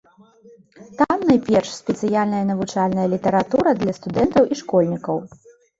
Там 1.01 1.17
найперш 1.33 1.69
спецыяльная 1.81 2.41
навучальная 2.51 3.07
літаратура 3.15 3.69
для 3.85 3.91
студэнтаў 4.01 4.43
і 4.55 4.63
школьнікаў. 4.65 5.17